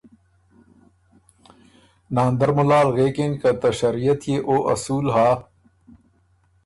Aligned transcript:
ناندر 2.13 2.49
مُلال 2.57 2.87
غوېکِن 2.95 3.31
که 3.41 3.51
”ته 3.59 3.69
شریعت 3.79 4.21
يې 4.29 4.35
او 4.47 4.55
اصول 4.71 5.05
هۀ 5.15 5.29